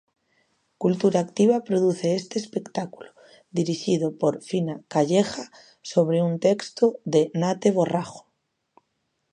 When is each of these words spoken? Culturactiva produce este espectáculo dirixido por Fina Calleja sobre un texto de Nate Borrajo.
Culturactiva 0.83 1.57
produce 1.67 2.07
este 2.19 2.35
espectáculo 2.43 3.09
dirixido 3.59 4.07
por 4.21 4.33
Fina 4.47 4.75
Calleja 4.93 5.45
sobre 5.91 6.17
un 6.27 6.33
texto 6.47 6.85
de 7.13 7.21
Nate 7.41 7.69
Borrajo. 7.77 8.21